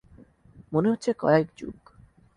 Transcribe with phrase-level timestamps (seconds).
[0.73, 1.77] মনে হচ্ছে কয়েক যুগ।